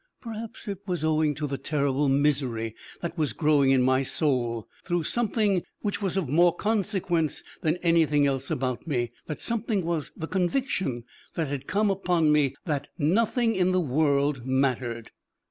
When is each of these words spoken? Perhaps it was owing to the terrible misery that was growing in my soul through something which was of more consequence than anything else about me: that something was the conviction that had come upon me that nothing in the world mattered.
Perhaps 0.19 0.67
it 0.67 0.79
was 0.87 1.03
owing 1.03 1.35
to 1.35 1.45
the 1.45 1.59
terrible 1.59 2.09
misery 2.09 2.75
that 3.03 3.19
was 3.19 3.33
growing 3.33 3.69
in 3.69 3.83
my 3.83 4.01
soul 4.01 4.67
through 4.83 5.03
something 5.03 5.61
which 5.81 6.01
was 6.01 6.17
of 6.17 6.27
more 6.27 6.55
consequence 6.55 7.43
than 7.61 7.77
anything 7.83 8.25
else 8.25 8.49
about 8.49 8.87
me: 8.87 9.11
that 9.27 9.41
something 9.41 9.85
was 9.85 10.11
the 10.17 10.25
conviction 10.27 11.03
that 11.35 11.49
had 11.49 11.67
come 11.67 11.91
upon 11.91 12.31
me 12.31 12.55
that 12.65 12.87
nothing 12.97 13.53
in 13.53 13.73
the 13.73 13.79
world 13.79 14.43
mattered. 14.43 15.11